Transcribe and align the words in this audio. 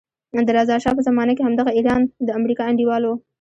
د 0.47 0.49
رضا 0.57 0.75
شا 0.83 0.91
په 0.97 1.01
زمانه 1.07 1.33
کې 1.35 1.45
همدغه 1.47 1.71
ایران 1.77 2.01
د 2.27 2.29
امریکا 2.39 2.63
انډیوال 2.67 3.03
وو. 3.05 3.15